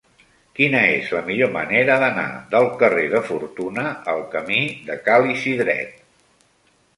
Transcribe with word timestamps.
Quina 0.59 0.79
és 0.93 1.09
la 1.15 1.19
millor 1.27 1.51
manera 1.57 1.97
d'anar 2.03 2.23
del 2.55 2.65
carrer 2.79 3.03
de 3.11 3.21
Fortuna 3.29 3.85
al 4.15 4.25
camí 4.33 4.59
de 4.89 4.97
Ca 5.05 5.21
l'Isidret? 5.27 5.95